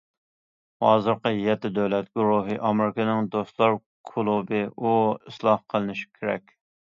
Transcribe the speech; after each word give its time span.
ھازىرقى 0.85 1.31
يەتتە 1.39 1.69
دۆلەت 1.75 2.07
گۇرۇھى 2.19 2.57
ئامېرىكىنىڭ 2.69 3.29
دوستلار 3.35 3.77
كۇلۇبى، 4.13 4.63
ئۇ 4.77 4.95
ئىسلاھ 5.11 5.63
قىلىنىشى 5.75 6.11
كېرەك. 6.19 6.57